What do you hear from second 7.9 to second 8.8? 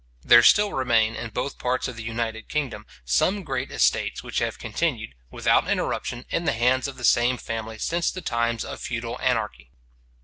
the times of